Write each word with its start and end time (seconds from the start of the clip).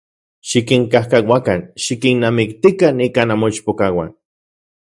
Xikinkajkauakan, 0.51 1.59
xikinnamiktikan 1.85 3.05
ika 3.09 3.21
nanmoichpokauan. 3.29 4.09